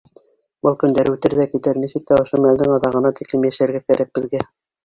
—Был 0.67 0.77
көндәр 0.83 1.11
үтер 1.11 1.35
ҙә 1.41 1.45
китер, 1.51 1.79
нисек 1.83 2.07
тә 2.13 2.19
ошо 2.23 2.41
мәлдең 2.47 2.75
аҙағына 2.79 3.15
тиклем 3.21 3.47
йәшәргә 3.51 3.87
кәрәк 3.91 4.15
беҙгә. 4.19 4.43